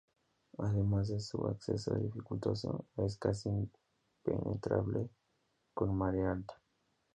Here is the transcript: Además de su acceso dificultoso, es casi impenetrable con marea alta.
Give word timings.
Además 0.57 1.09
de 1.09 1.19
su 1.19 1.45
acceso 1.45 1.93
dificultoso, 1.93 2.85
es 2.97 3.17
casi 3.19 3.49
impenetrable 3.49 5.07
con 5.75 5.95
marea 5.95 6.31
alta. 6.31 6.59